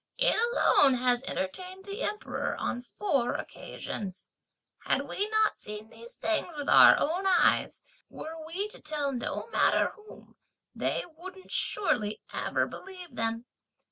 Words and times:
it 0.17 0.35
alone 0.55 0.95
has 0.95 1.21
entertained 1.27 1.85
the 1.85 2.01
Emperor 2.01 2.55
on 2.57 2.81
four 2.81 3.35
occasions! 3.35 4.25
Had 4.79 5.07
we 5.07 5.29
not 5.29 5.59
seen 5.59 5.91
these 5.91 6.15
things 6.15 6.55
with 6.57 6.67
our 6.67 6.97
own 6.99 7.27
eyes, 7.27 7.83
were 8.09 8.43
we 8.43 8.67
to 8.69 8.81
tell 8.81 9.11
no 9.11 9.47
matter 9.51 9.89
whom, 9.89 10.37
they 10.73 11.05
wouldn't 11.15 11.51
surely 11.51 12.19
ever 12.33 12.65
believe 12.65 13.15
them! 13.15 13.45